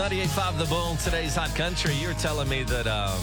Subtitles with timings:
[0.00, 1.92] 98.5 The Bull, today's Hot Country.
[1.92, 3.18] You were telling me that um,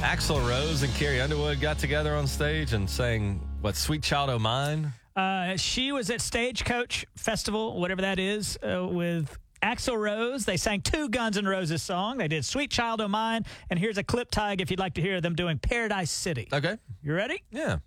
[0.00, 4.38] Axl Rose and Carrie Underwood got together on stage and sang, what, Sweet Child O'
[4.38, 4.90] Mine?
[5.14, 10.46] Uh, she was at Stagecoach Festival, whatever that is, uh, with Axl Rose.
[10.46, 12.16] They sang two Guns N' Roses song.
[12.16, 13.44] They did Sweet Child O' Mine.
[13.68, 16.48] And here's a clip tag if you'd like to hear them doing Paradise City.
[16.50, 16.78] Okay.
[17.02, 17.42] You ready?
[17.50, 17.80] Yeah.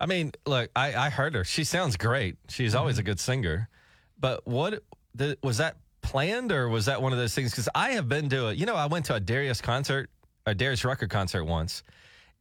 [0.00, 1.44] I mean, look, I, I heard her.
[1.44, 2.36] She sounds great.
[2.48, 3.00] She's always mm-hmm.
[3.00, 3.68] a good singer.
[4.18, 4.82] But what
[5.14, 7.50] the, was that planned or was that one of those things?
[7.50, 10.08] Because I have been to a, you know, I went to a Darius concert,
[10.46, 11.82] a Darius Rucker concert once,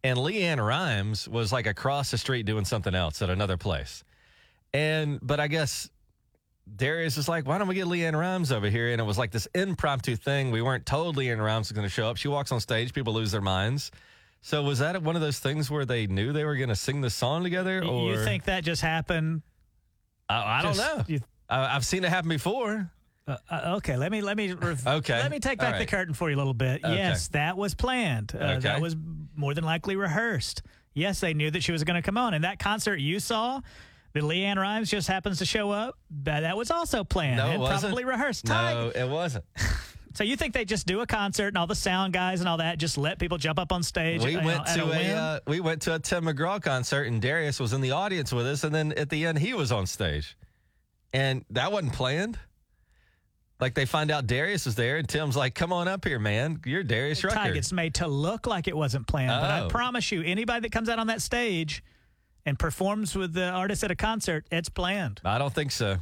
[0.03, 4.03] and LeAnn Rimes was like across the street doing something else at another place.
[4.73, 5.89] And, but I guess
[6.73, 8.91] Darius is like, why don't we get LeAnn Rimes over here?
[8.91, 10.51] And it was like this impromptu thing.
[10.51, 12.17] We weren't told LeAnn Rimes was going to show up.
[12.17, 13.91] She walks on stage, people lose their minds.
[14.41, 17.01] So was that one of those things where they knew they were going to sing
[17.01, 17.83] the song together?
[17.83, 19.41] Or You think that just happened?
[20.29, 21.03] I, I don't know.
[21.07, 22.89] you- I, I've seen it happen before.
[23.27, 26.13] Uh, uh, okay, let me let me rev- Okay, Let me take back the curtain
[26.13, 26.83] for you a little bit.
[26.83, 26.95] Okay.
[26.95, 28.33] Yes, that was planned.
[28.35, 28.59] Uh, Okay.
[28.61, 28.95] That was
[29.35, 30.61] more than likely rehearsed.
[30.93, 32.33] Yes, they knew that she was going to come on.
[32.33, 33.61] And that concert you saw,
[34.13, 35.95] that LeAnn Rimes just happens to show up.
[36.23, 37.81] That, that was also planned No, and wasn't.
[37.93, 38.45] probably rehearsed.
[38.45, 39.45] Ty, No, it wasn't.
[40.15, 42.57] So you think they just do a concert and all the sound guys and all
[42.57, 44.23] that just let people jump up on stage?
[44.23, 45.17] We you know, went to a, whim?
[45.17, 48.47] uh, we went to a Tim McGraw concert and Darius was in the audience with
[48.47, 50.35] us, and then at the end he was on stage,
[51.13, 52.39] and that wasn't planned.
[53.59, 56.61] Like they find out Darius is there, and Tim's like, "Come on up here, man.
[56.65, 59.29] You're Darius Rucker." it's made to look like it wasn't planned.
[59.41, 59.67] But I Oh.
[59.67, 61.83] promise you, anybody that comes out on that stage
[62.45, 65.19] and performs with the artist at a concert, it's planned.
[65.25, 65.97] I don't think so.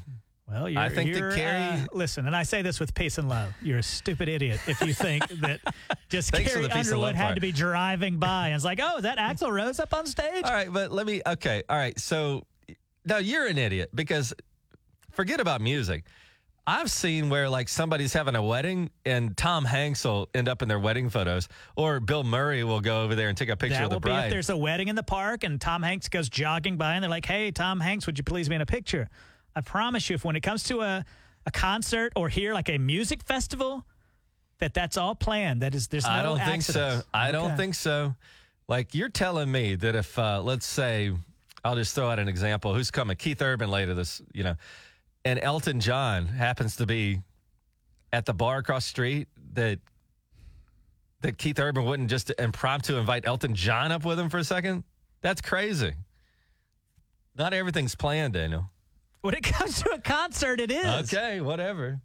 [0.49, 3.27] Well, you're, I think that Carrie- uh, listen, and I say this with peace and
[3.27, 3.53] love.
[3.61, 5.59] You're a stupid idiot if you think that
[6.09, 7.35] just Carrie Underwood had part.
[7.35, 10.45] to be driving by and it's like, oh, is that Axl Rose up on stage?
[10.45, 11.21] All right, but let me.
[11.27, 11.99] Okay, all right.
[11.99, 12.45] So
[13.05, 14.33] now you're an idiot because
[15.11, 16.05] forget about music.
[16.69, 20.67] I've seen where like somebody's having a wedding and Tom Hanks will end up in
[20.69, 23.83] their wedding photos, or Bill Murray will go over there and take a picture That
[23.85, 24.31] of the will be if bride.
[24.31, 27.25] there's a wedding in the park and Tom Hanks goes jogging by and they're like,
[27.25, 29.09] hey, Tom Hanks, would you please be in a picture?
[29.57, 31.03] I promise you, if when it comes to a,
[31.47, 33.83] a concert or here, like a music festival,
[34.59, 35.63] that that's all planned.
[35.63, 36.97] That is, there's no I don't think accidents.
[36.97, 37.09] so.
[37.11, 38.13] I don't think so.
[38.67, 41.11] Like you're telling me that if uh, let's say
[41.65, 42.75] I'll just throw out an example.
[42.75, 43.17] Who's coming?
[43.17, 44.55] Keith Urban later this, you know,
[45.25, 47.21] and Elton John happens to be
[48.13, 49.79] at the bar across the street that
[51.21, 54.83] that Keith Urban wouldn't just impromptu invite Elton John up with him for a second.
[55.21, 55.93] That's crazy.
[57.35, 58.69] Not everything's planned, Daniel.
[59.27, 61.13] When it comes to a concert, it is.
[61.13, 61.99] Okay, whatever.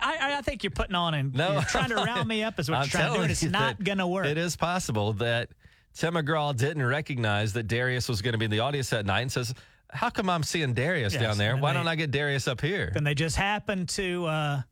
[0.00, 2.76] I, I think you're putting on and No, trying to round me up is what
[2.76, 4.26] I'm you're trying to do, it's not going to work.
[4.26, 5.48] It is possible that
[5.94, 9.22] Tim McGraw didn't recognize that Darius was going to be in the audience that night
[9.22, 9.54] and says,
[9.90, 11.56] How come I'm seeing Darius Yes, down there?
[11.56, 12.92] Why they- don't I get Darius up here?
[12.94, 14.62] And they just happened to, uh,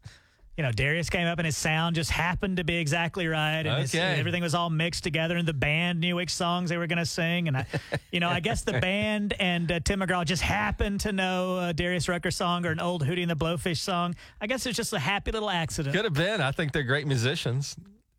[0.56, 3.66] you know, Darius came up and his sound just happened to be exactly right.
[3.66, 4.18] And his- Okay.
[4.18, 5.36] everything was all mixed together.
[5.36, 7.48] And the band knew which songs they were going to sing.
[7.48, 7.66] And, I,
[8.10, 11.72] you know, I guess the band and uh, Tim McGraw just happened to know a
[11.74, 14.14] Darius Rucker song or an old Hootie and the Blowfish song.
[14.40, 15.94] I guess it's just a happy little accident.
[15.94, 16.40] Could have been.
[16.40, 17.76] I think they're great musicians.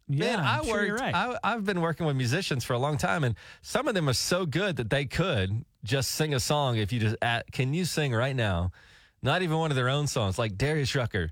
[0.10, 0.88] Yeah, Man, I sure worked.
[0.88, 1.14] you're right.
[1.14, 4.14] I, I've been working with musicians for a long time, and some of them are
[4.14, 6.78] so good that they could just sing a song.
[6.78, 8.72] If you just at, can you sing right now?
[9.22, 11.32] Not even one of their own songs, like Darius Rucker.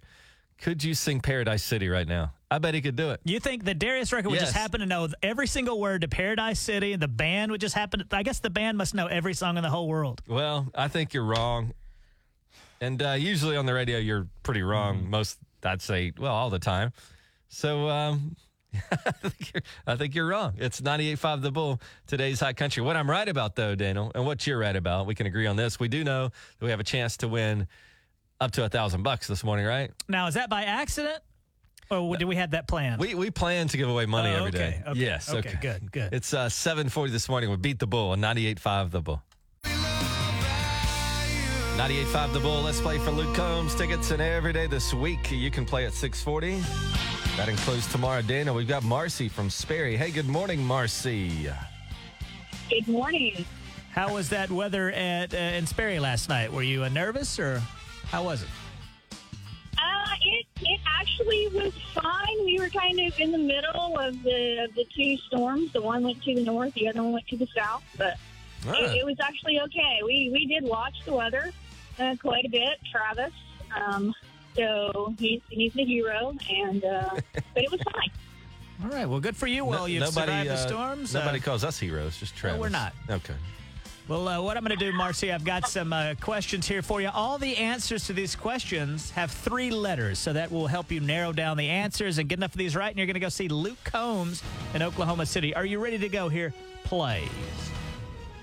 [0.65, 2.33] Could you sing Paradise City right now?
[2.49, 3.21] I bet he could do it.
[3.23, 6.57] You think that Darius Rucker would just happen to know every single word to Paradise
[6.59, 9.35] City, and the band would just happen to, I guess the band must know every
[9.35, 10.23] song in the whole world.
[10.27, 11.75] Well, I think you're wrong.
[12.81, 15.01] And uh, usually on the radio, you're pretty wrong.
[15.01, 15.11] Mm-hmm.
[15.11, 16.93] Most, I'd say, well, all the time.
[17.47, 18.35] So um,
[18.91, 20.55] I, think you're, I think you're wrong.
[20.57, 22.81] It's 98.5 The Bull, today's Hot Country.
[22.81, 25.57] What I'm right about, though, Daniel, and what you're right about, we can agree on
[25.57, 25.79] this.
[25.79, 27.67] We do know that we have a chance to win
[28.41, 29.91] up to a thousand bucks this morning, right?
[30.07, 31.19] Now, is that by accident?
[31.91, 32.97] Or did we have that plan?
[32.97, 34.79] We we plan to give away money Oh, every day.
[34.81, 35.31] okay, okay, yes.
[35.31, 36.13] okay, good, good.
[36.13, 37.51] It's uh, 7:40 this morning.
[37.51, 39.21] We beat the bull on 98.5 The Bull.
[41.77, 42.61] 98.5 The Bull.
[42.63, 43.75] Let's play for Luke Combs.
[43.75, 45.29] Tickets and every day this week.
[45.31, 46.59] You can play at 640.
[47.37, 48.55] That includes tomorrow, Daniel.
[48.55, 49.95] We've got Marcy from Sperry.
[49.95, 51.49] Hey, good morning, Marcy.
[52.69, 53.45] Good morning.
[53.91, 56.51] How was that weather at uh, in Sperry last night?
[56.51, 57.61] Were you uh, nervous or
[58.15, 58.47] how was it?
[59.77, 62.45] Uh, it, it's actually was fine.
[62.45, 65.73] We were kind of in the middle of the of the two storms.
[65.73, 67.83] The one went to the north, the other one went to the south.
[67.97, 68.15] But
[68.67, 68.71] Ah.
[68.79, 69.99] it, it was actually okay.
[70.05, 71.51] We we did watch the weather
[71.99, 72.79] uh, quite a bit.
[72.89, 73.33] Travis,
[73.75, 74.15] um,
[74.55, 77.09] so he's he's the hero, and uh,
[77.53, 78.11] but it was fine.
[78.81, 79.05] All right.
[79.09, 79.65] Well, good for you.
[79.65, 81.13] Well, No- you've survived the uh, storms.
[81.13, 82.55] Nobody Uh, calls us heroes, just Travis.
[82.57, 82.93] No, we're not.
[83.09, 83.35] Okay.
[84.07, 87.01] Well, uh, what I'm going to do, Marcy, I've got some uh, questions here for
[87.01, 87.09] you.
[87.11, 91.33] All the answers to these questions have three letters, so that will help you narrow
[91.33, 92.89] down the answers and get enough of these right.
[92.89, 94.43] And you're going to go see Luke Combs
[94.75, 95.55] in Oklahoma City.
[95.55, 96.53] Are you ready to go here?
[96.83, 97.27] Please.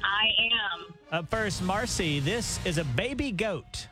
[0.03, 0.31] I
[0.75, 0.95] am.
[1.13, 3.87] Up first, Marcy, this is a baby goat.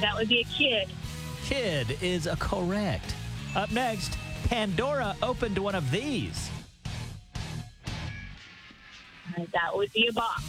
[0.00, 0.88] That would be a kid.
[1.44, 3.14] Kid is a correct.
[3.54, 6.48] Up next, Pandora opened one of these.
[9.36, 10.42] That would be a box.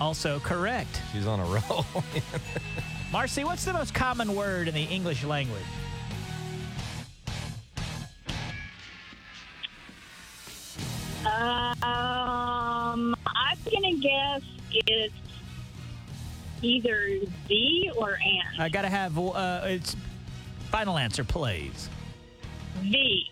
[0.00, 1.00] Also correct.
[1.12, 1.86] She's on a roll.
[3.12, 5.62] Marcy, what's the most common word in the English language?
[11.24, 15.14] Um, I'm gonna guess it's
[16.62, 17.18] either
[17.48, 18.62] the or and.
[18.62, 19.96] I got to have uh, it's
[20.70, 21.88] final answer, please.
[22.82, 23.24] The.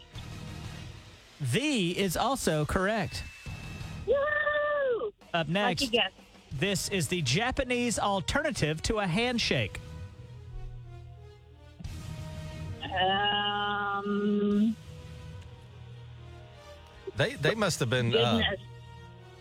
[1.52, 3.22] The is also correct.
[5.34, 5.40] Woo!
[5.40, 6.10] Up next, guess.
[6.58, 9.80] this is the Japanese alternative to a handshake.
[13.64, 14.76] Um,
[17.16, 18.40] they they must have been uh,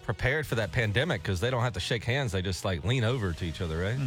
[0.03, 2.31] prepared for that pandemic because they don't have to shake hands.
[2.31, 3.97] They just like lean over to each other, right?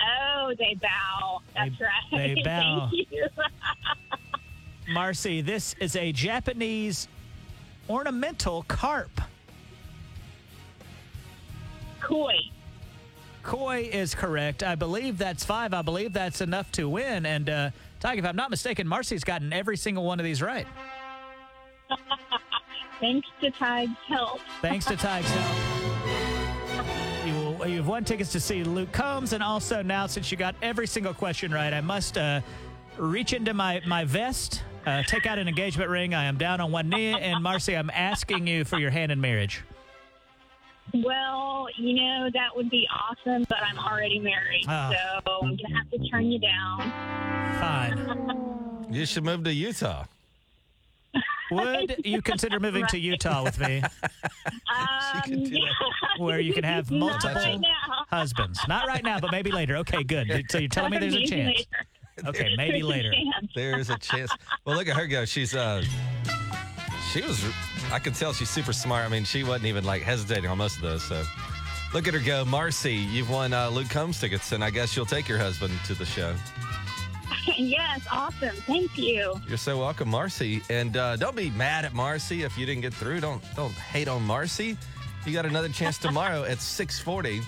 [0.00, 1.40] Oh, they bow.
[1.54, 1.84] That's They-
[2.16, 2.34] right.
[2.34, 2.88] they bow.
[2.90, 3.28] Thank you.
[4.90, 7.08] Marcy, this is a Japanese
[7.90, 9.20] ornamental carp.
[12.00, 12.36] Koi.
[13.42, 14.62] Koi is correct.
[14.62, 15.72] I believe that's five.
[15.72, 17.24] I believe that's enough to win.
[17.24, 20.66] And, uh, Tig, if I'm not mistaken, Marcy's gotten every single one of these right.
[23.00, 24.40] Thanks to Tig's help.
[24.60, 25.68] Thanks to Tig's help.
[27.26, 30.86] You you've won tickets to see Luke Combs, and also now, since you got every
[30.86, 32.40] single question right, I must uh,
[32.96, 36.14] reach into my, my vest, uh, take out an engagement ring.
[36.14, 39.20] I am down on one knee, and Marcy, I'm asking you for your hand in
[39.20, 39.62] marriage.
[40.94, 44.64] Well, you know, that would be awesome, but I'm already married.
[44.68, 44.90] Ah.
[44.92, 46.80] So I'm going to have to turn you down.
[47.60, 48.44] Fine.
[48.90, 50.04] You should move to Utah.
[51.50, 53.82] Would you consider moving to Utah with me,
[54.42, 56.18] Um, can do that.
[56.18, 57.60] where you can have multiple right
[58.10, 58.58] husbands?
[58.66, 59.76] Not right now, but maybe later.
[59.76, 60.30] Okay, good.
[60.50, 61.66] So you're telling me there's a chance.
[62.26, 63.12] Okay, maybe later.
[63.54, 64.30] There's a chance.
[64.64, 65.26] Well, look at her go.
[65.26, 65.82] She's uh,
[67.12, 67.44] she was.
[67.90, 69.04] I can tell she's super smart.
[69.04, 71.02] I mean, she wasn't even like hesitating on most of those.
[71.02, 71.22] So,
[71.94, 72.44] look at her go.
[72.44, 75.94] Marcy, you've won uh, Luke Combs tickets, and I guess you'll take your husband to
[75.94, 76.34] the show.
[77.56, 78.56] yes, awesome.
[78.66, 79.40] Thank you.
[79.48, 80.62] You're so welcome, Marcy.
[80.68, 83.20] And uh, don't be mad at Marcy if you didn't get through.
[83.20, 84.76] Don't don't hate on Marcy.
[85.24, 87.42] You got another chance tomorrow at 6:40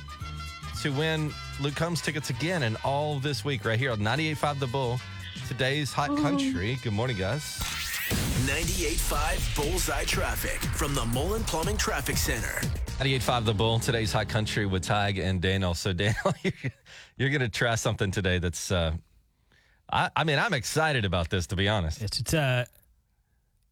[0.83, 4.67] to win Luke Combs tickets again, and all this week right here on 98.5 The
[4.67, 5.01] Bull.
[5.49, 6.79] Today's hot country.
[6.83, 7.61] Good morning, guys.
[8.51, 12.61] 98.5 Bullseye Traffic from the Mullen Plumbing Traffic Center.
[12.99, 13.79] 98.5 The Bull.
[13.79, 15.73] Today's hot country with Tig and Daniel.
[15.73, 16.73] So Daniel, you're,
[17.17, 18.73] you're going to try something today that's.
[18.73, 18.95] Uh,
[19.93, 22.03] I, I mean, I'm excited about this to be honest.
[22.03, 22.65] It's, it's uh,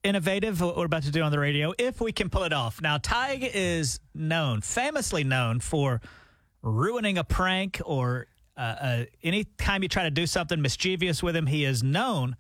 [0.05, 2.81] innovative what we're about to do on the radio if we can pull it off.
[2.81, 6.01] Now, Tig is known, famously known for
[6.63, 11.35] ruining a prank or uh, uh, any time you try to do something mischievous with
[11.35, 12.37] him, he is known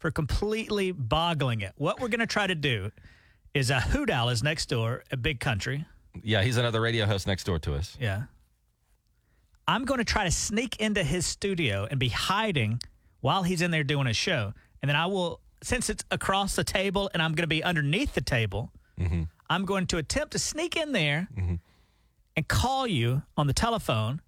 [0.00, 1.72] for completely boggling it.
[1.76, 2.90] What we're going to try to do
[3.54, 5.84] is uh, a Hoot Owl is next door, a big country.
[6.22, 7.96] Yeah, he's another radio host next door to us.
[8.00, 8.22] Yeah.
[9.68, 12.80] I'm going to try to sneak into his studio and be hiding
[13.20, 14.54] while he's in there doing a show.
[14.82, 18.14] And then I will, since it's across the table and I'm going to be underneath
[18.14, 19.24] the table, mm-hmm.
[19.48, 21.56] I'm going to attempt to sneak in there mm-hmm.
[22.36, 24.22] and call you on the telephone.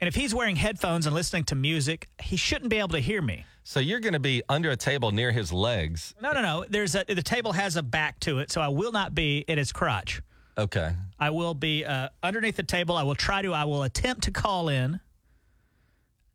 [0.00, 3.20] And if he's wearing headphones and listening to music, he shouldn't be able to hear
[3.20, 3.44] me.
[3.66, 6.14] So you're going to be under a table near his legs.
[6.20, 6.64] No, no, no.
[6.68, 9.56] There's a the table has a back to it, so I will not be in
[9.58, 10.20] his crotch.
[10.56, 10.92] Okay.
[11.18, 12.96] I will be uh, underneath the table.
[12.96, 13.52] I will try to.
[13.54, 15.00] I will attempt to call in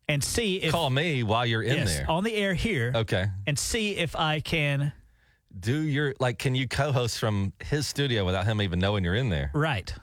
[0.08, 2.10] and see if Call me while you're in yes, there.
[2.10, 3.26] on the air here Okay.
[3.46, 4.92] and see if I can.
[5.58, 9.28] Do your like can you co-host from his studio without him even knowing you're in
[9.28, 9.50] there?
[9.54, 9.94] Right.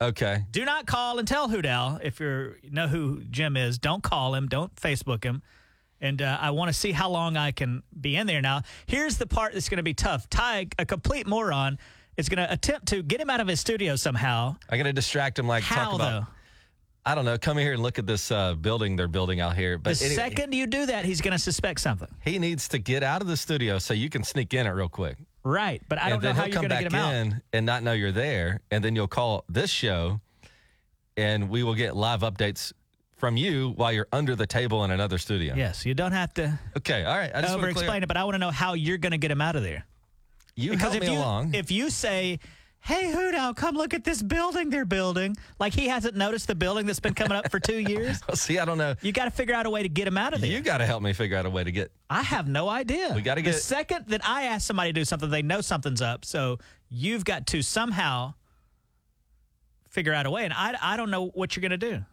[0.00, 0.44] Okay.
[0.50, 3.78] Do not call and tell Hoot Owl if you know who Jim is.
[3.78, 4.48] Don't call him.
[4.48, 5.42] Don't Facebook him.
[6.02, 8.42] And uh, I want to see how long I can be in there.
[8.42, 10.28] Now, here's the part that's going to be tough.
[10.28, 11.78] Ty, a complete moron,
[12.16, 14.56] is going to attempt to get him out of his studio somehow.
[14.68, 16.26] I'm going to distract him like How talk about though?
[17.06, 17.38] I don't know.
[17.38, 19.76] Come here and look at this uh, building they're building out here.
[19.76, 22.08] The But anyway, second you do that, he's going to suspect something.
[22.20, 24.88] he needs to get out of the studio so you can sneak in it real
[24.88, 25.16] quick.
[25.44, 25.82] Right.
[25.88, 27.14] But I and don't know then how you're going to get him out.
[27.14, 28.60] in and not know you're there.
[28.70, 30.20] And then you'll call this show
[31.16, 32.72] and we will get live updates
[33.22, 35.54] from you while you're under the table in another studio.
[35.54, 37.04] Yes, you don't have to Okay.
[37.04, 37.30] All right.
[37.32, 39.16] I just over to explain it, but I want to know how you're going to
[39.16, 39.86] get him out of there.
[40.56, 41.54] You Because help if me you along.
[41.54, 42.40] if you say,
[42.80, 46.56] "Hey, Hoot Owl, come look at this building they're building," like he hasn't noticed the
[46.56, 48.96] building that's been coming up for two years, See, I don't know.
[49.02, 50.50] you got to figure out a way to get him out of there.
[50.50, 51.92] You got to help me figure out a way to get.
[52.10, 53.12] I have no idea.
[53.14, 53.52] We gotta get.
[53.54, 56.24] the second that I ask somebody to do something, they know something's up.
[56.24, 56.58] So
[56.90, 58.34] you've got to somehow
[59.90, 62.04] figure out a way, and I I don't know what you're going to do.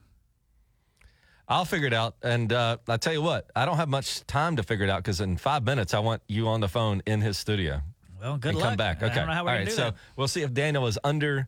[1.49, 2.15] I'll figure it out.
[2.21, 4.99] And uh, I tell you what, I don't have much time to figure it out
[5.03, 7.81] because in five minutes I want you on the phone in his studio.
[8.21, 8.67] Well, good and luck.
[8.69, 9.01] come back.
[9.01, 9.11] Okay.
[9.11, 9.71] I don't know how we're All right.
[9.71, 9.95] So that.
[10.15, 11.47] we'll see if Daniel is under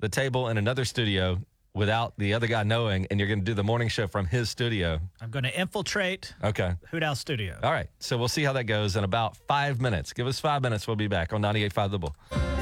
[0.00, 1.38] the table in another studio
[1.74, 4.50] without the other guy knowing, and you're going to do the morning show from his
[4.50, 5.00] studio.
[5.20, 6.74] I'm going to infiltrate Okay.
[6.90, 7.58] Hoot Owl Studio.
[7.62, 7.88] All right.
[7.98, 10.12] So we'll see how that goes in about five minutes.
[10.12, 10.86] Give us five minutes.
[10.86, 12.61] We'll be back on 98.5 The Bull.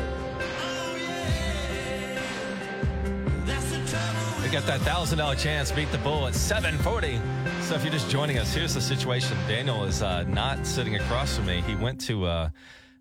[4.53, 5.71] Got that thousand dollar chance.
[5.71, 7.21] Beat the bull at 740.
[7.63, 9.37] So if you're just joining us, here's the situation.
[9.47, 11.63] Daniel is uh, not sitting across from me.
[11.63, 12.49] He went to uh,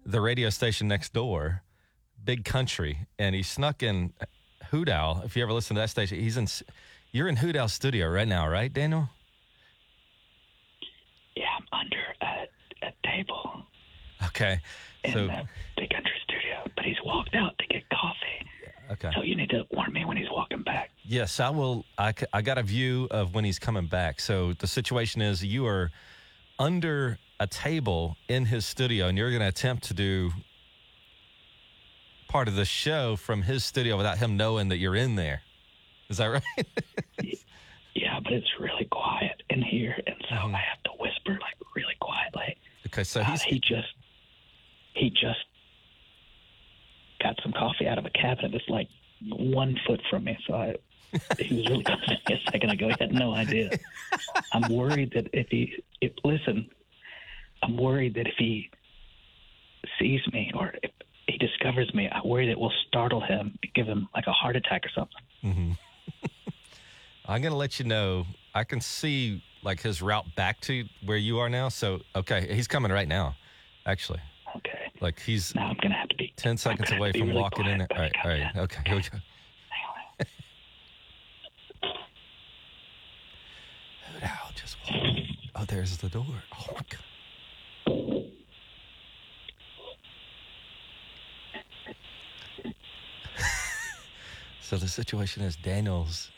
[0.06, 1.64] the radio station next door,
[2.24, 4.14] Big Country, and he snuck in
[4.70, 5.24] Hoot Owl.
[5.26, 6.48] If you ever listen to that station, he's in.
[7.12, 9.10] You're in Hoot Owl studio right now, right, Daniel?
[11.36, 13.64] Yeah, I'm under a, a table
[14.28, 14.60] Okay.
[15.04, 15.42] in So the
[15.78, 18.39] big country studio, but he's walked out to get coffee.
[18.92, 19.10] Okay.
[19.16, 20.90] So you need to warn me when he's walking back.
[21.04, 21.86] Yes, I will.
[21.98, 24.20] I, I got a view of when he's coming back.
[24.20, 25.92] So the situation is you are
[26.58, 30.32] under a table in his studio, and you're going to attempt to do
[32.28, 35.42] part of the show from his studio without him knowing that you're in there.
[36.10, 36.44] Is that right?
[37.96, 40.56] Yeah, but it's really quiet in here, and so Mm-hmm.
[40.56, 42.56] I have to whisper like really quietly.
[42.88, 43.94] okay, so Uh, he just
[44.94, 45.46] he just
[47.22, 48.88] got some coffee out of a cabinet that's like
[49.22, 50.38] one foot from me.
[50.48, 50.76] So I
[51.40, 52.88] he was really close to me a second ago.
[52.88, 53.72] He had no idea.
[54.54, 56.70] I'm worried that if he if listen,
[57.64, 58.70] I'm worried that if he
[59.98, 60.92] sees me or if
[61.28, 64.56] he discovers me, I worry that it will startle him, give him like a heart
[64.56, 65.24] attack or something.
[65.44, 65.72] Mm-hmm.
[67.26, 68.26] I'm going to let you know.
[68.54, 71.70] I can see like his route back to where you are now.
[71.70, 73.36] So okay, he's coming right now.
[73.86, 74.20] Actually,
[74.58, 74.89] Okay.
[75.02, 77.80] Like he's Now I'm gonna have to be 10 seconds away from really walking in
[77.80, 77.88] there.
[77.88, 78.54] quiet, All right, all right.
[78.56, 79.10] got Okay, here we go.
[84.20, 84.30] Hang on.
[84.30, 84.96] Ow, just walk.
[85.56, 86.26] Oh, there's the door.
[86.28, 87.00] Oh my god.
[94.62, 96.32] so the situation is Daniel's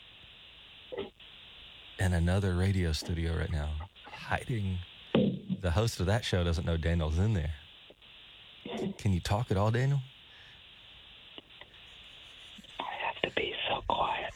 [2.00, 3.70] in another radio studio right now,
[4.12, 4.80] hiding.
[5.62, 7.53] The host of that show doesn't know Daniel's in there.
[8.98, 10.00] Can you talk at all, Daniel?
[12.80, 14.34] I have to be so quiet.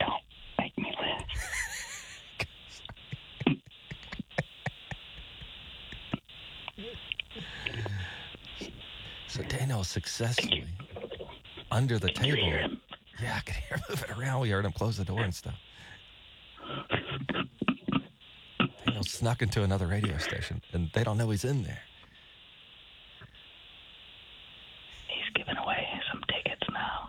[0.00, 0.22] don't,
[0.58, 1.24] make me laugh.
[9.28, 10.64] So Daniel successfully
[11.70, 12.36] under the table.
[13.20, 14.40] Yeah, I could hear him moving around.
[14.40, 15.58] We heard him close the door and stuff.
[18.84, 21.82] Daniel snuck into another radio station, and they don't know he's in there.
[25.06, 27.08] He's giving away some tickets now.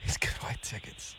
[0.00, 1.16] He's giving away tickets.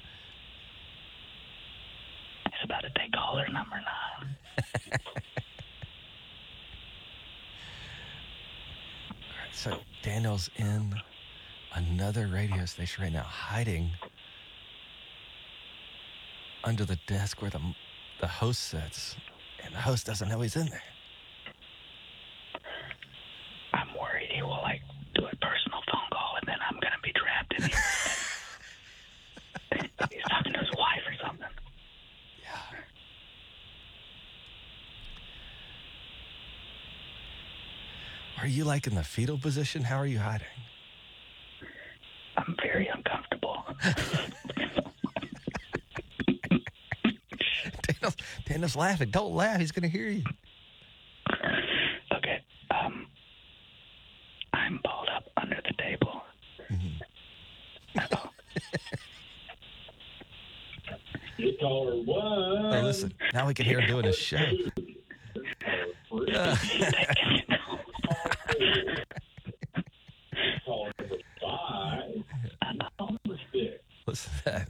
[2.46, 4.38] He's about to take caller number nine.
[9.44, 10.96] Right, so Daniel's in
[11.76, 13.92] another radio station right now, hiding
[16.64, 17.60] under the desk where the
[18.22, 19.16] the host sits,
[19.65, 20.82] and the host doesn't know he's in there.
[23.74, 24.82] I'm worried he will like
[25.15, 27.72] do a personal phone call and then I'm gonna be trapped in here.
[30.12, 31.48] He's talking to his wife or something.
[32.41, 32.80] Yeah.
[38.41, 39.84] Are you like in the fetal position?
[39.84, 40.48] How are you hiding?
[42.38, 43.63] I'm very uncomfortable.
[48.51, 49.10] Daniel's laughing.
[49.12, 49.62] Don't laugh.
[49.62, 50.24] He's going to hear you.
[52.13, 52.43] Okay.
[52.70, 53.08] Um
[54.53, 56.22] I'm balled up under the table.
[57.98, 58.29] Uh-oh.
[61.63, 63.13] Oh, listen.
[63.34, 64.43] Now we can hear him doing his show.
[66.13, 66.55] Uh,
[74.08, 74.67] Listen to that.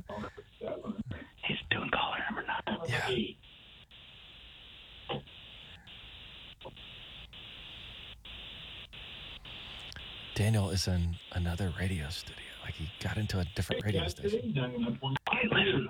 [1.45, 2.77] He's doing caller number nine.
[2.87, 3.09] Yeah.
[10.35, 12.41] Daniel is in another radio studio.
[12.63, 14.39] Like he got into a different radio station.
[14.57, 15.89] Okay, listen.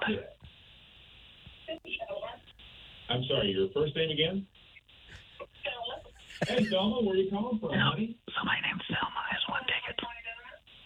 [3.09, 4.47] I'm sorry, your first name again?
[6.47, 8.17] Hey, Selma, where are you calling from, honey?
[8.35, 9.99] Somebody named Selma has one ticket.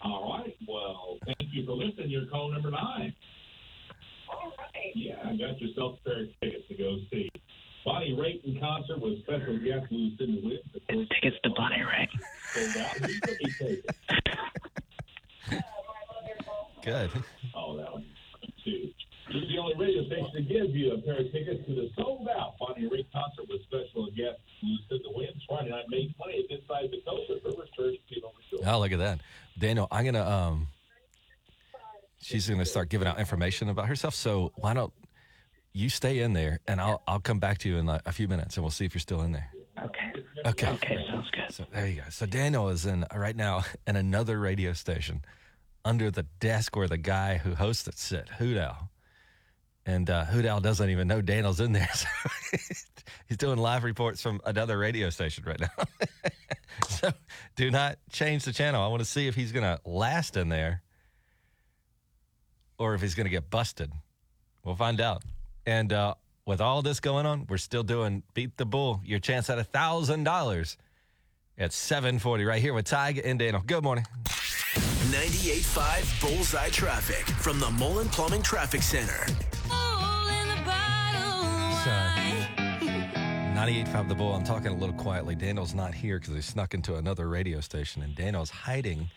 [0.02, 2.10] All right, well, thank you for listening.
[2.10, 3.14] You're call number nine.
[4.28, 4.92] All right.
[4.94, 7.28] Yeah, I got yourself a pair of tickets to go see.
[7.86, 10.66] Bonnie Raitt in concert with special guest Lucinda Williams.
[10.74, 12.10] Of course, It's tickets to Bonnie Raitt.
[12.52, 12.96] sold out.
[12.98, 13.82] Who's gonna be taking?
[16.84, 17.10] Good.
[17.54, 18.04] Oh, that one.
[18.64, 18.90] Two.
[19.32, 21.90] This is the only radio station to give you a pair of tickets to the
[21.96, 26.90] sold out Bonnie Raitt concert with special guest Lucinda Williams Friday night, May 20th inside
[26.90, 28.60] the coast at River Church, Peter Shore.
[28.66, 29.20] Oh, look at that.
[29.58, 30.68] Daniel, I'm gonna um
[32.20, 34.14] she's gonna start giving out information about herself.
[34.14, 34.92] So why don't
[35.76, 38.28] you stay in there and I'll I'll come back to you in like a few
[38.28, 39.50] minutes and we'll see if you're still in there.
[39.84, 40.12] Okay.
[40.46, 40.68] Okay.
[40.68, 41.52] Okay, sounds good.
[41.52, 42.04] So there you go.
[42.10, 45.22] So Daniel is in right now in another radio station
[45.84, 48.90] under the desk where the guy who hosts it sit, Hoot Owl.
[49.84, 51.90] And uh, Hoot Owl doesn't even know Daniel's in there.
[52.56, 55.84] So he's doing live reports from another radio station right now.
[56.88, 57.12] so
[57.54, 58.82] do not change the channel.
[58.82, 60.82] I want to see if he's going to last in there
[62.78, 63.92] or if he's going to get busted.
[64.64, 65.22] We'll find out.
[65.66, 66.14] And uh,
[66.46, 69.64] with all this going on, we're still doing Beat the Bull, your chance at a
[69.64, 70.76] $1,000
[71.58, 73.62] at 740 right here with Tig and Daniel.
[73.66, 74.06] Good morning.
[75.10, 79.24] 98.5 Bullseye Traffic from the Mullen Plumbing Traffic Center.
[79.26, 79.66] It's,
[81.86, 82.12] uh,
[83.56, 84.34] 98.5 The Bull.
[84.34, 85.34] I'm talking a little quietly.
[85.34, 89.10] Daniel's not here because he snuck into another radio station, and Daniel's hiding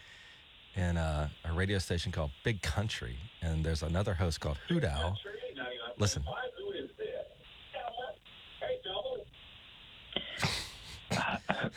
[0.76, 3.18] in a, a radio station called Big Country.
[3.42, 5.18] And there's another host called Hoot Owl.
[6.00, 6.24] Listen.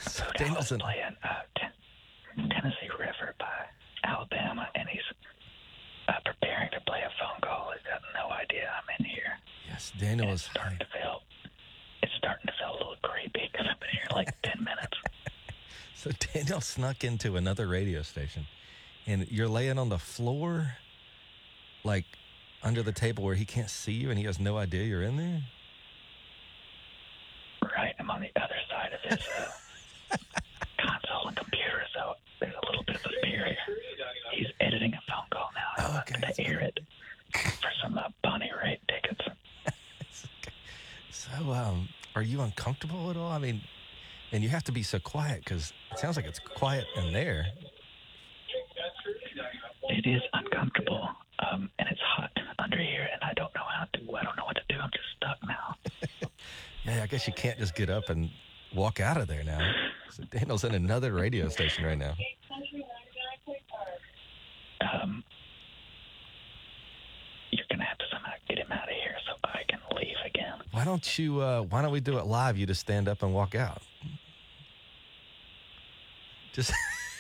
[0.07, 0.78] So Daniel's in.
[0.78, 3.67] playing uh, ten- Tennessee River by
[4.04, 5.00] Alabama, and he's
[6.08, 7.73] uh, preparing to play a phone call.
[7.75, 9.32] He's got no idea I'm in here.
[9.69, 10.43] Yes, Daniel is.
[10.43, 11.23] starting to feel.
[12.02, 14.99] It's starting to feel a little creepy because I've been here like ten minutes.
[15.95, 18.47] So Daniel snuck into another radio station,
[19.06, 20.76] and you're laying on the floor,
[21.85, 22.04] like
[22.63, 25.17] under the table where he can't see you, and he has no idea you're in
[25.17, 25.43] there.
[27.77, 29.27] Right, I'm on the other side of his
[30.11, 30.17] uh,
[30.79, 33.57] console and computer, so there's a little bit of a barrier.
[34.33, 35.85] He's editing a phone call now.
[35.87, 36.79] Oh, okay, to that's air it
[37.35, 39.21] for some uh, Bonnie Raitt tickets.
[41.11, 43.31] So, um, are you uncomfortable at all?
[43.31, 43.63] I mean,
[44.33, 47.47] and you have to be so quiet because it sounds like it's quiet in there.
[49.89, 54.17] It is uncomfortable, um, and it's hot under here, and I don't know how to.
[54.17, 54.81] I don't know what to do.
[54.81, 55.77] I'm just stuck now.
[56.85, 58.31] Yeah, I guess you can't just get up and
[58.75, 59.61] walk out of there now.
[60.09, 62.15] So Daniel's in another radio station right now.
[64.81, 65.23] Um,
[67.51, 70.55] you're gonna have to somehow get him out of here so I can leave again.
[70.71, 71.43] Why don't you?
[71.43, 72.57] Uh, why don't we do it live?
[72.57, 73.83] You just stand up and walk out.
[76.55, 76.73] Just,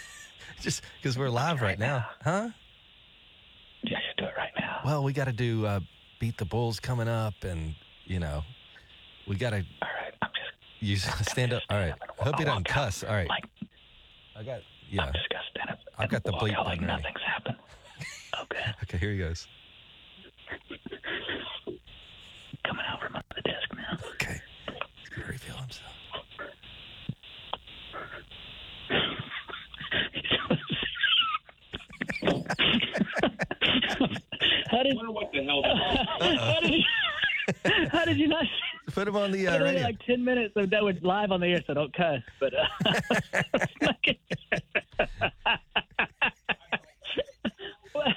[0.62, 2.48] just because we're live right now, huh?
[3.82, 4.80] Yeah, should do it right now.
[4.86, 5.80] Well, we got to do uh,
[6.18, 7.74] beat the Bulls coming up, and
[8.06, 8.42] you know,
[9.26, 10.52] we got to All right, I'm just.
[10.80, 11.62] you stand up.
[11.70, 11.94] All right.
[12.20, 13.04] I hope he I'll doesn't walk out cuss.
[13.04, 13.28] All right.
[13.28, 13.44] Like
[14.36, 14.60] I got.
[14.90, 15.04] Yeah.
[15.04, 15.78] I'm just gonna stand up.
[15.98, 17.56] I've got the bleep out like nothing's happened.
[18.42, 18.96] Okay, Okay.
[18.98, 19.46] Here he goes.
[22.64, 23.98] coming out from under the desk now.
[24.14, 24.40] Okay.
[25.00, 25.92] He's gonna reveal himself.
[34.70, 35.62] How did I wonder what the hell.
[36.38, 38.44] how did you, how did you not?
[39.02, 39.82] Put him on the It uh, only radio.
[39.82, 42.22] like ten minutes, so that was live on the air, so don't cuss.
[42.38, 42.66] But uh,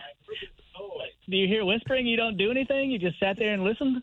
[1.28, 2.06] do you hear whispering?
[2.06, 2.92] You don't do anything.
[2.92, 4.02] You just sat there and listened.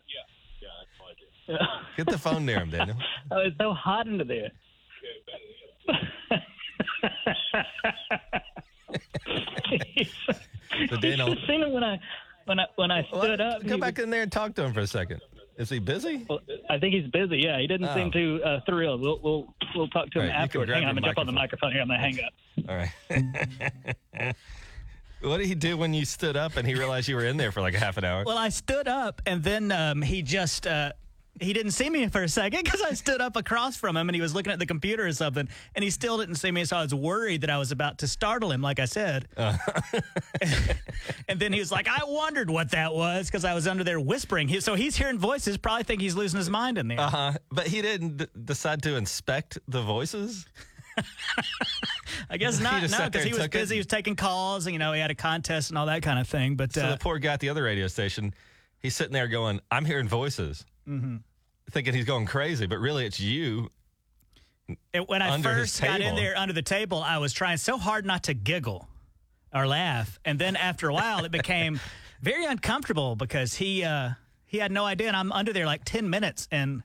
[0.61, 1.95] Yeah, that's what I did.
[2.05, 2.97] Get the phone near him, Daniel.
[3.31, 4.51] oh, it's so hot under there.
[10.89, 11.99] So Daniel, seen him when I
[12.45, 13.61] when I when I stood up.
[13.61, 15.21] come he back in there and talk to him for a second.
[15.57, 16.25] Is he busy?
[16.29, 16.41] was-
[16.73, 17.37] I think he's busy.
[17.43, 17.95] Yeah, he didn't Oh.
[17.95, 19.01] seem too uh, thrilled.
[19.01, 20.71] We'll we'll we'll talk to him All right, you can afterwards.
[20.71, 21.81] Hang on, I'm gonna jump on the microphone here.
[21.81, 22.33] I'm gonna hang up.
[22.69, 24.35] All right.
[25.21, 27.51] what did he do when you stood up and he realized you were in there
[27.51, 28.23] for like a half an hour?
[28.25, 30.91] Well, I stood up, and then um, he just uh,
[31.43, 34.15] he didn't see me for a second because I stood up across from him and
[34.15, 36.65] he was looking at the computer or something, and he still didn't see me.
[36.65, 39.27] So I was worried that I was about to startle him, like I said.
[41.27, 43.99] and then he was like, "I wondered what that was because I was under there
[43.99, 46.99] whispering." He, so he's hearing voices, probably think he's losing his mind in there.
[46.99, 47.33] Uh huh.
[47.51, 50.45] But he didn't d- decide to inspect the voices.
[52.29, 53.51] I guess not, no, because he was took it?
[53.51, 53.75] busy.
[53.75, 56.19] He was taking calls, and you know, he had a contest and all that kind
[56.19, 56.55] of thing.
[56.55, 58.33] But So uh, the poor guy at the other radio station,
[58.79, 61.17] he's sitting there going, "I'm hearing voices," Mm-hmm.
[61.71, 63.69] Thinking he's going crazy, but really it's you.
[64.93, 68.05] It, when I first got in there under the table, I was trying so hard
[68.05, 68.87] not to giggle
[69.53, 71.79] or laugh, and then after a while, it became
[72.21, 74.11] very uncomfortable because he uh,
[74.45, 76.81] he had no idea, and I'm under there like ten minutes, and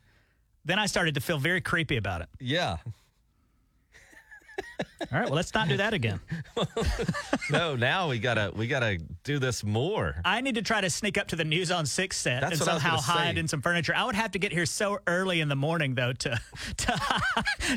[0.65, 2.29] then I started to feel very creepy about it.
[2.41, 2.79] Yeah.
[5.13, 6.21] All right, well, let's not do that again.
[7.51, 10.17] No, now we gotta we gotta do this more.
[10.25, 12.61] I need to try to sneak up to the News on Six set That's and
[12.61, 13.41] what I was somehow hide say.
[13.41, 13.95] in some furniture.
[13.97, 16.39] I would have to get here so early in the morning though to
[16.77, 17.01] to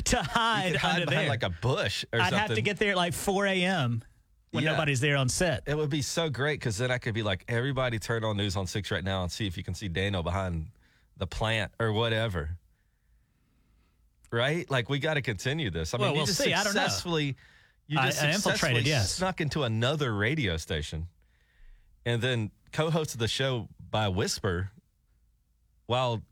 [0.04, 1.28] to hide, hide under behind there.
[1.28, 2.38] like a bush or I'd something.
[2.38, 4.02] have to get there at like 4 a.m.
[4.50, 4.72] when Yeah.
[4.72, 5.62] nobody's there on set.
[5.66, 8.56] It would be so great because then I could be like, everybody turn on News
[8.56, 10.66] on Six right now and see if you can see Daniel behind
[11.16, 12.58] the plant or whatever.
[14.32, 14.68] Right?
[14.70, 15.92] Like we got to continue this.
[15.92, 16.54] I mean, Well, you we'll just see.
[16.54, 16.80] I don't know.
[16.82, 17.36] successfully,
[17.86, 19.12] you just I infiltrated, successfully yes.
[19.12, 21.08] snuck into another radio station,
[22.06, 24.70] and then co-hosted the show by whisper
[25.86, 26.22] while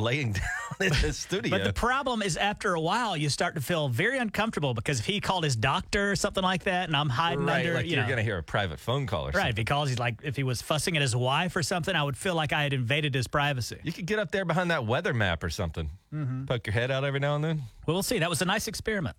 [0.00, 0.42] laying down
[0.80, 1.50] in the studio.
[1.50, 5.06] But the problem is, after a while, you start to feel very uncomfortable because if
[5.06, 7.96] he called his doctor or something like that, and I'm hiding right, under, like you
[7.96, 9.34] you're going to hear a private phone call or right?
[9.34, 9.56] something.
[9.56, 12.16] Right, calls, he's like, if he was fussing at his wife or something, I would
[12.16, 13.78] feel like I had invaded his privacy.
[13.82, 15.90] You could get up there behind that weather map or something.
[16.12, 16.46] Mm-hmm.
[16.46, 17.62] Poke your head out every now and then.
[17.86, 18.18] Well, we'll see.
[18.18, 19.16] That was a nice experiment.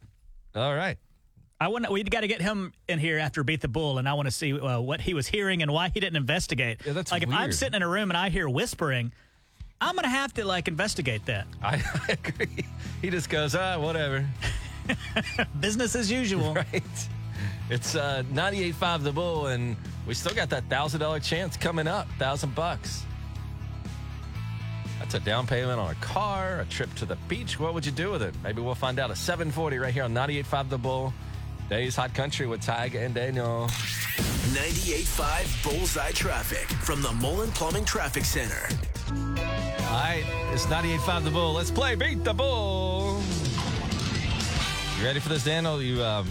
[0.56, 0.98] All right.
[1.62, 4.16] I want we got to get him in here after beat the bull, and I
[4.16, 6.82] want to see uh, what he was hearing and why he didn't investigate.
[6.84, 9.14] Yeah, that's like if I'm sitting in a room and I hear whispering,
[9.82, 11.48] I'm gonna have to like investigate that.
[11.64, 12.66] I, I agree.
[13.02, 14.26] He just goes, ah, whatever.
[15.60, 16.54] Business as usual.
[16.54, 16.84] Right.
[17.70, 22.06] It's uh, 98.5 The Bull, and we still got that $1,000 chance coming up.
[22.18, 23.06] 1000 bucks.
[25.00, 27.60] That's a down payment on a car, a trip to the beach.
[27.60, 28.36] What would you do with it?
[28.44, 31.14] Maybe we'll find out at 740 right here on 98.5 The Bull.
[31.72, 33.66] Days Hot Country with Tig and Daniel.
[34.52, 38.68] 98.5 Bullseye Traffic from the Mullen Plumbing Traffic Center.
[39.10, 41.54] All right, it's 98.5 The Bull.
[41.54, 43.22] Let's play Beat the Bull.
[45.00, 45.82] You ready for this, Daniel?
[45.82, 46.28] You um,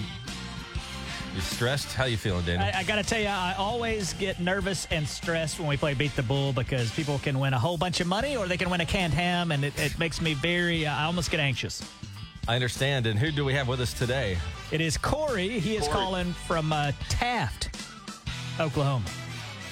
[1.34, 1.94] you stressed?
[1.94, 2.68] How you feeling, Daniel?
[2.74, 5.94] I, I got to tell you, I always get nervous and stressed when we play
[5.94, 8.68] Beat the Bull because people can win a whole bunch of money or they can
[8.68, 11.82] win a canned ham, and it, it makes me very, uh, I almost get anxious.
[12.48, 13.06] I understand.
[13.06, 14.38] And who do we have with us today?
[14.70, 15.60] It is Corey.
[15.60, 17.70] He is calling from uh, Taft,
[18.58, 19.04] Oklahoma.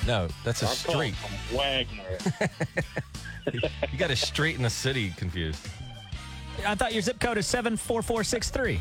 [0.07, 1.15] No, that's a street.
[1.53, 2.19] Wagoner.
[3.93, 5.67] You got a street in the city confused.
[6.67, 8.81] I thought your zip code is 74463.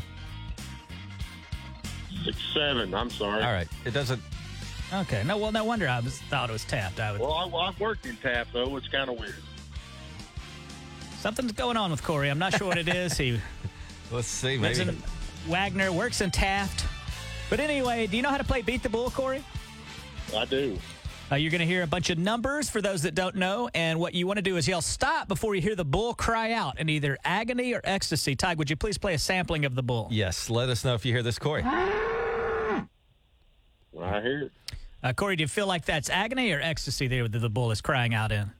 [2.24, 2.94] Six seven.
[2.94, 3.42] I'm sorry.
[3.42, 4.20] All right, it doesn't.
[4.92, 5.22] Okay.
[5.24, 6.98] No, well, no wonder I was, thought it was Taft.
[6.98, 7.20] I would.
[7.20, 8.76] Well, I, I worked in Taft, though.
[8.76, 9.34] It's kind of weird.
[11.20, 12.30] Something's going on with Corey.
[12.30, 13.16] I'm not sure what it is.
[13.16, 13.40] He
[14.10, 14.56] Let's see.
[14.58, 15.02] lives Maybe in
[15.48, 16.86] Wagoner, works in Taft.
[17.50, 19.44] But anyway, do you know how to play Beat the Bull, Corey?
[20.36, 20.78] I do.
[21.30, 23.68] Uh, you're going to hear a bunch of numbers for those that don't know.
[23.74, 26.52] And what you want to do is yell stop before you hear the bull cry
[26.52, 28.34] out in either agony or ecstasy.
[28.34, 30.08] Tig, would you please play a sampling of the bull?
[30.10, 30.48] yes.
[30.48, 31.62] Let us know if you hear this, Corey.
[31.64, 32.84] I
[33.94, 34.52] hear it.
[35.02, 37.80] Uh, Corey, do you feel like that's agony or ecstasy there that the bull is
[37.80, 38.50] crying out in?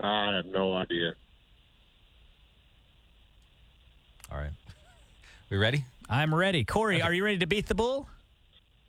[0.00, 1.14] I have no idea.
[4.32, 4.50] All right.
[5.50, 5.84] We ready?
[6.08, 6.64] I'm ready.
[6.64, 8.08] Corey, are you ready to beat the bull?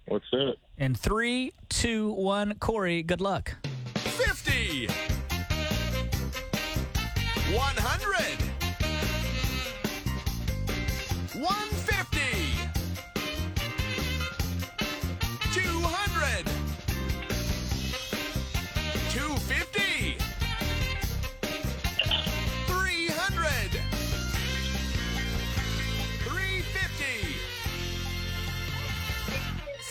[0.07, 0.55] What's that?
[0.77, 3.55] In three, two, one, Corey, good luck.
[3.95, 4.87] 50.
[7.53, 8.10] 100.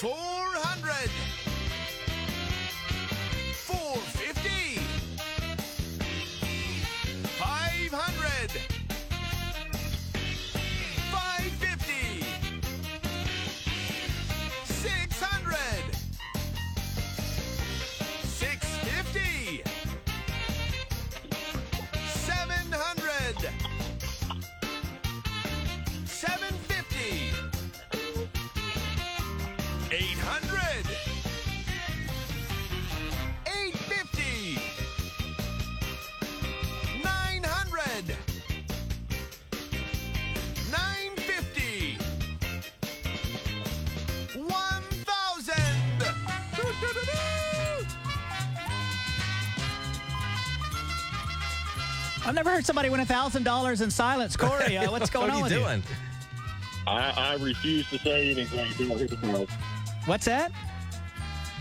[0.00, 0.69] 400.
[52.30, 54.36] I've never heard somebody win a thousand dollars in silence.
[54.36, 55.82] Corey, uh, what's going what on are with you doing?
[56.86, 59.48] I, I refuse to say anything until I hit the ball.
[60.06, 60.52] What's that?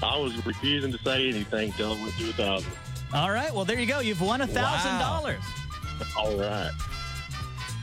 [0.04, 2.72] I was refusing to say anything until it went to a thousand.
[3.16, 3.52] All right.
[3.52, 4.00] Well, there you go.
[4.00, 5.42] You've won a thousand dollars.
[6.16, 6.70] All right.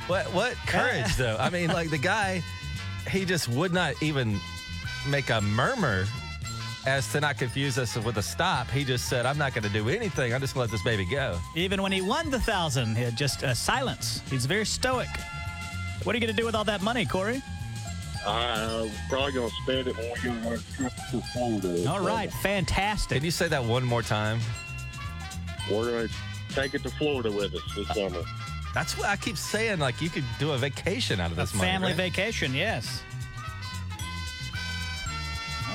[0.06, 1.36] What what courage though?
[1.40, 2.44] I mean, like the guy,
[3.10, 4.38] he just would not even
[5.08, 6.06] make a murmur
[6.86, 8.70] as to not confuse us with a stop.
[8.70, 10.32] He just said, "I'm not going to do anything.
[10.32, 13.02] I'm just going to let this baby go." Even when he won the thousand, he
[13.02, 14.22] had just uh, silence.
[14.30, 15.08] He's very stoic.
[16.04, 17.42] What are you going to do with all that money, Corey?
[18.26, 21.88] I'm probably going to spend it when we go on a trip to Florida.
[21.88, 23.16] All right, fantastic.
[23.18, 24.40] Can you say that one more time?
[25.70, 26.14] We're going to
[26.54, 28.22] take it to Florida with us this summer.
[28.74, 29.78] That's what I keep saying.
[29.78, 31.68] Like you could do a vacation out of A this money.
[31.70, 31.96] family right?
[31.96, 33.02] vacation, yes.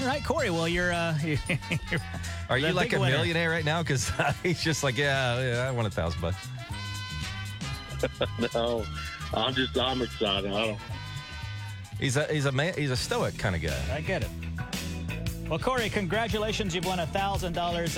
[0.02, 0.50] All right, Corey.
[0.50, 0.92] Well, you're.
[0.92, 1.38] Uh, you're
[2.50, 3.16] Are you like a winner.
[3.18, 3.84] millionaire right now?
[3.84, 4.12] Because
[4.44, 6.38] he's just like, yeah, yeah, I want a thousand bucks.
[8.56, 8.84] No,
[9.32, 10.52] I'm just, I'm excited.
[10.52, 10.78] I don't,
[12.00, 13.80] He's a he's a man, he's a stoic kind of guy.
[13.94, 14.30] I get it.
[15.48, 16.74] Well, Corey, congratulations!
[16.74, 17.98] You've won a thousand dollars.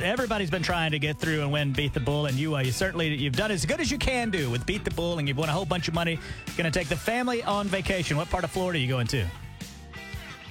[0.00, 2.70] Everybody's been trying to get through and win Beat the Bull, and you, uh, you
[2.70, 5.38] certainly you've done as good as you can do with Beat the Bull, and you've
[5.38, 6.20] won a whole bunch of money.
[6.56, 8.16] Going to take the family on vacation.
[8.16, 9.26] What part of Florida are you going to?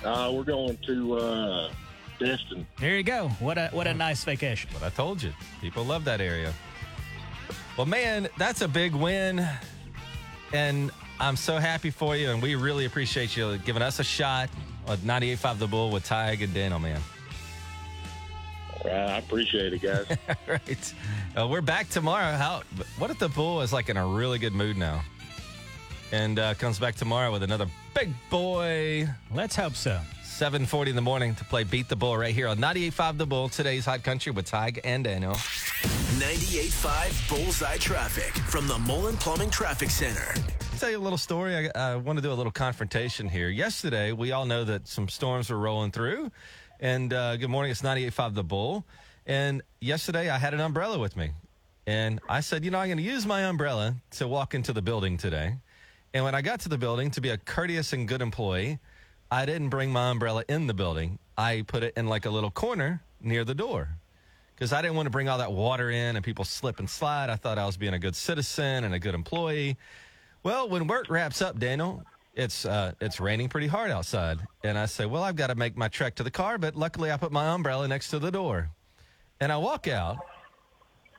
[0.06, 1.72] Uh, we're going to uh,
[2.20, 2.68] Destin.
[2.80, 3.30] There you go.
[3.40, 4.70] What a what a nice vacation.
[4.72, 6.54] But I told you, people love that area.
[7.76, 9.46] Well, man, that's a big win,
[10.54, 14.50] and I'm so happy for you, and we really appreciate you giving us a shot
[14.88, 17.02] at 98.5 The Bull with Tig and Daniel, man.
[18.74, 20.06] All right, I appreciate it, guys.
[20.48, 20.94] right.
[21.36, 22.38] Uh, we're back tomorrow.
[22.38, 22.62] How?
[22.98, 25.02] What if the bull is like in a really good mood now,
[26.12, 29.08] and uh, comes back tomorrow with another big boy.
[29.34, 30.00] Let's hope so.
[30.22, 33.48] 7:40 in the morning to play Beat the Bull right here on 98.5 The Bull.
[33.48, 35.32] Today's Hot Country with Tig and Daniel.
[35.32, 40.34] 98.5 Bullseye Traffic from the Mullen Plumbing Traffic Center.
[40.78, 41.70] tell you a little story.
[41.74, 43.48] I, I want to do a little confrontation here.
[43.48, 46.32] Yesterday, we all know that some storms were rolling through.
[46.82, 48.86] And uh, good morning, it's 98.5 The Bull.
[49.26, 51.32] And yesterday, I had an umbrella with me.
[51.88, 54.82] And I said, you know, I'm going to use my umbrella to walk into the
[54.82, 55.56] building today.
[56.16, 58.80] And when I got to the building to be a courteous and good employee,
[59.30, 61.20] I didn't bring my umbrella in the building.
[61.38, 63.90] I put it in like a little corner near the door
[64.56, 67.30] because I didn't want to bring all that water in and people slip and slide.
[67.30, 69.76] I thought I was being a good citizen and a good employee.
[70.42, 72.02] Well, when work wraps up, Daniel,
[72.34, 75.76] it's uh, it's raining pretty hard outside, and I say, well, I've got to make
[75.76, 78.70] my trek to the car, but luckily I put my umbrella next to the door,
[79.42, 80.20] and I walk out,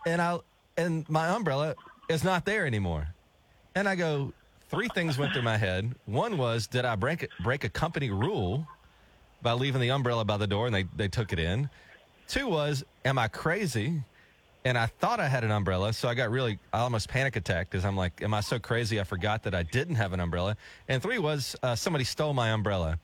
[0.07, 0.39] and I
[0.79, 1.75] and my umbrella
[2.09, 3.09] is not there anymore,
[3.75, 4.33] and I go.
[4.69, 5.95] Three things went through my head.
[6.07, 8.67] One was, did I break break a company rule
[9.43, 11.71] by leaving the umbrella by the door, and they they took it in?
[12.27, 14.03] Two was, am I crazy?
[14.65, 17.71] And I thought I had an umbrella, so I got really, I almost panic attacked
[17.71, 20.57] because I'm like, am I so crazy I forgot that I didn't have an umbrella?
[20.89, 22.99] And three was, uh, somebody stole my umbrella.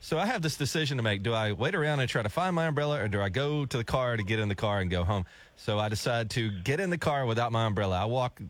[0.00, 1.24] So I have this decision to make.
[1.24, 3.76] Do I wait around and try to find my umbrella, or do I go to
[3.76, 5.26] the car to get in the car and go home?
[5.56, 8.00] So I decide to get in the car without my umbrella.
[8.00, 8.40] I walk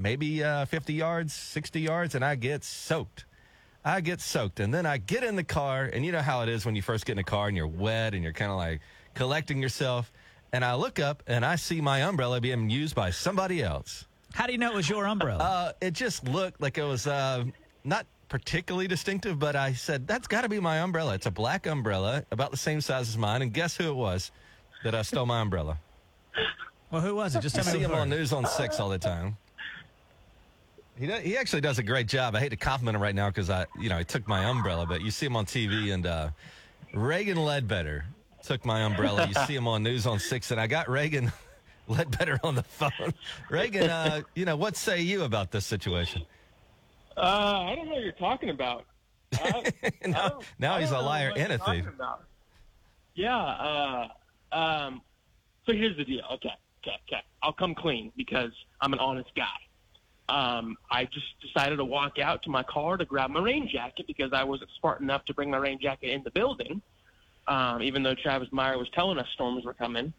[0.00, 3.24] maybe uh, 50 yards, 60 yards, and I get soaked.
[3.84, 4.60] I get soaked.
[4.60, 6.82] And then I get in the car, and you know how it is when you
[6.82, 8.80] first get in the car and you're wet and you're kind of like
[9.14, 10.10] collecting yourself.
[10.52, 14.06] And I look up and I see my umbrella being used by somebody else.
[14.32, 15.42] How do you know it was your umbrella?
[15.42, 17.44] Uh, it just looked like it was uh,
[17.84, 21.14] not particularly distinctive, but I said, that's got to be my umbrella.
[21.14, 23.42] It's a black umbrella, about the same size as mine.
[23.42, 24.32] And guess who it was
[24.82, 25.78] that I stole my umbrella?
[26.90, 27.42] well, who was it?
[27.42, 27.78] Just I tell me.
[27.80, 28.08] see him on.
[28.08, 29.36] News on Six all the time.
[30.98, 32.36] He does, he actually does a great job.
[32.36, 34.86] I hate to compliment him right now because I you know he took my umbrella,
[34.86, 36.28] but you see him on TV and uh,
[36.92, 38.04] Reagan Ledbetter
[38.44, 39.26] took my umbrella.
[39.26, 41.32] You see him on News on Six, and I got Reagan
[41.88, 43.12] Ledbetter on the phone.
[43.50, 46.22] Reagan, uh, you know what say you about this situation?
[47.16, 48.84] Uh, I don't know what you're talking about.
[49.34, 49.72] I,
[50.06, 51.86] now, now he's a liar and a thief.
[53.14, 53.36] Yeah.
[53.36, 54.08] Uh,
[54.52, 55.02] um,
[55.66, 56.22] so here's the deal.
[56.34, 56.50] Okay.
[56.82, 56.96] Okay.
[57.08, 57.22] Okay.
[57.42, 59.44] I'll come clean because I'm an honest guy.
[60.28, 64.06] Um, I just decided to walk out to my car to grab my rain jacket
[64.06, 66.80] because I wasn't smart enough to bring my rain jacket in the building,
[67.46, 70.14] um, even though Travis Meyer was telling us storms were coming.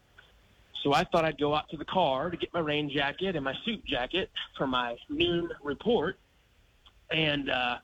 [0.84, 3.44] So I thought I'd go out to the car to get my rain jacket and
[3.44, 6.20] my suit jacket for my noon report.
[7.10, 7.78] And uh,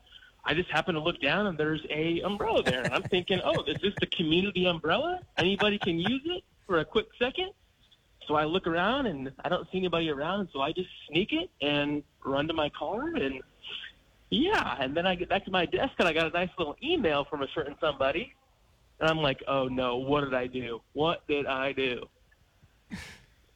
[0.45, 2.83] I just happened to look down and there's a umbrella there.
[2.83, 5.21] And I'm thinking, oh, is this the community umbrella?
[5.37, 7.49] Anybody can use it for a quick second.
[8.31, 10.47] So I look around and I don't see anybody around.
[10.53, 13.07] So I just sneak it and run to my car.
[13.07, 13.41] And
[14.29, 16.77] yeah, and then I get back to my desk and I got a nice little
[16.81, 18.33] email from a certain somebody.
[19.01, 20.79] And I'm like, oh no, what did I do?
[20.93, 22.05] What did I do?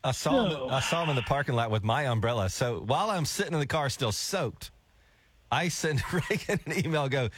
[0.03, 0.69] I saw him.
[0.69, 2.49] I saw him in the parking lot with my umbrella.
[2.49, 4.71] So while I'm sitting in the car, still soaked,
[5.53, 7.07] I send Reagan an email.
[7.07, 7.29] Go,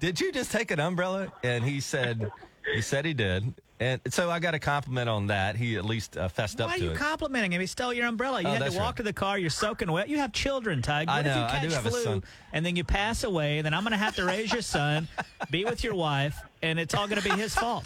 [0.00, 1.32] did you just take an umbrella?
[1.42, 2.30] And he said,
[2.72, 3.52] he said he did.
[3.80, 5.56] And so I got a compliment on that.
[5.56, 6.96] He at least uh, fessed Why up are to you it.
[6.96, 7.60] complimenting him?
[7.60, 8.40] He stole your umbrella.
[8.40, 8.96] You Oh, had to walk right.
[8.98, 9.36] to the car.
[9.36, 10.08] You're soaking wet.
[10.08, 11.08] You have children, Tig.
[11.08, 11.38] I What if know.
[11.40, 12.24] you I catch do have a flu son.
[12.52, 13.62] and then you pass away?
[13.62, 15.08] Then I'm going to have to raise your son,
[15.50, 17.84] be with your wife, and it's all going to be his fault.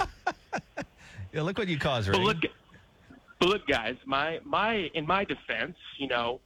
[1.32, 2.36] yeah, look what you caused, But look,
[3.40, 3.96] but look, guys.
[4.04, 6.40] My my in my defense, you know,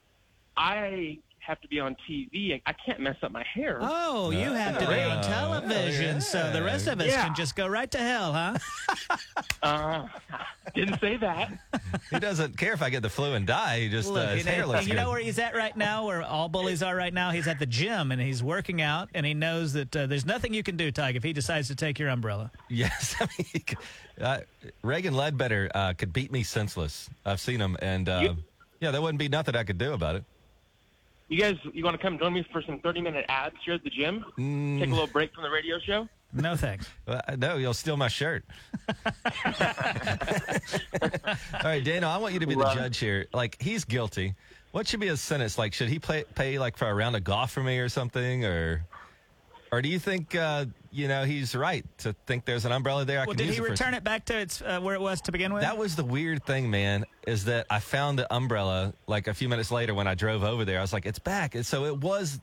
[0.56, 2.60] I have to be on TV.
[2.66, 3.78] I can't mess up my hair.
[3.82, 7.24] Oh, you have to be on Oh, television, so the rest of us Yeah.
[7.26, 8.58] can just go right to hell, huh?
[9.62, 10.06] Uh,
[10.74, 11.52] didn't say that.
[12.10, 13.80] he doesn't care if I get the flu and die.
[13.80, 14.96] He just Look, uh, his and- hair looks you good.
[14.96, 17.30] know where he's at right now, where all bullies are right now?
[17.30, 20.52] He's at the gym and he's working out, and he knows that uh, there's nothing
[20.52, 22.50] you can do, Tig, if he decides to take your umbrella.
[22.68, 23.64] Yes, I mean,
[24.20, 24.40] uh,
[24.82, 27.08] Reagan Ledbetter uh, could beat me senseless.
[27.24, 28.36] I've seen him, and uh, You-
[28.80, 30.24] yeah, there wouldn't be nothing I could do about it.
[31.28, 33.84] You guys, you want to come join me for some 30 minute ads here at
[33.84, 34.24] the gym?
[34.36, 36.08] Take a little break from the radio show?
[36.34, 36.88] No thanks.
[37.06, 38.44] Uh, no, you'll steal my shirt.
[38.88, 38.94] All
[41.64, 42.80] right, Daniel, I want you to be the Love it.
[42.80, 43.26] judge here.
[43.32, 44.34] Like, he's guilty.
[44.72, 45.58] What should be his sentence?
[45.58, 48.44] Like, should he play, pay like for a round of golf for me or something,
[48.44, 48.84] or,
[49.70, 53.18] or do you think uh, you know he's right to think there's an umbrella there?
[53.20, 54.94] I Well, can did use he it for return it back to its uh, where
[54.94, 55.62] it was to begin with?
[55.62, 59.48] That was the weird thing, man, is that I found the umbrella like a few
[59.48, 60.78] minutes later when I drove over there.
[60.78, 61.54] I was like, it's back.
[61.54, 62.40] And so it was,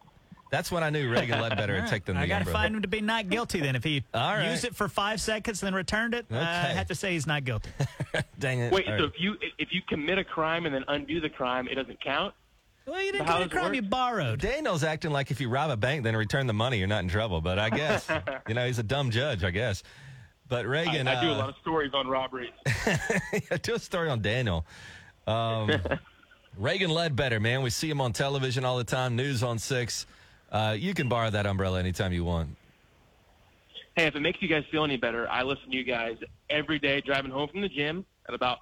[0.51, 2.87] that's when I knew Reagan Ledbetter had taken the I got to find him to
[2.87, 3.75] be not guilty then.
[3.75, 4.49] If he All right.
[4.49, 6.41] used it for five seconds and then returned it, uh, I
[6.73, 7.69] have to say he's not guilty.
[8.39, 8.73] Dang it.
[8.73, 9.13] Wait, All so right.
[9.13, 12.33] if you if you commit a crime and then undo the crime, it doesn't count?
[12.85, 14.39] Well, you didn't How commit a does crime, you borrowed.
[14.39, 17.09] Daniel's acting like if you rob a bank, then return the money, you're not in
[17.09, 17.41] trouble.
[17.41, 18.07] But I guess,
[18.47, 19.83] you know, he's a dumb judge, I guess.
[20.47, 22.51] But Reagan, I do a uh, lot of stories on robberies.
[23.61, 24.65] do a story on Daniel.
[25.27, 25.71] Um,
[26.57, 29.15] Reagan Ledbetter, man, we see him on television all the time.
[29.15, 30.07] News on six.
[30.51, 32.49] Uh, you can borrow that umbrella anytime you want.
[33.95, 36.17] Hey, if it makes you guys feel any better, I listen to you guys
[36.49, 38.59] every day driving home from the gym at about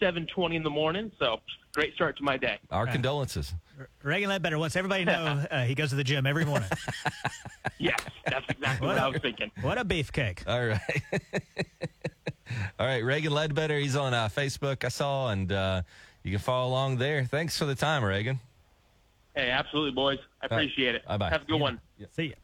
[0.00, 1.10] 7:20 in the morning.
[1.18, 1.40] So
[1.74, 2.58] great start to my day.
[2.70, 3.54] Our condolences.
[4.02, 6.68] Reagan Ledbetter wants everybody to know uh, he goes to the gym every morning.
[7.78, 9.50] Yes, that's exactly what I was thinking.
[9.60, 10.46] what a beefcake.
[10.46, 11.02] All right.
[12.78, 13.04] All right.
[13.04, 15.82] Reagan Ledbetter, he's on uh, Facebook, I saw, and uh,
[16.22, 17.24] you can follow along there.
[17.24, 18.38] Thanks for the time, Reagan.
[19.34, 20.18] Hey, absolutely, boys.
[20.40, 21.04] I appreciate it.
[21.06, 21.30] Bye-bye.
[21.30, 21.80] Have a good one.
[22.12, 22.34] See ya.